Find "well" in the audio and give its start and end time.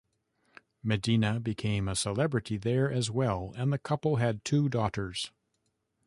3.11-3.53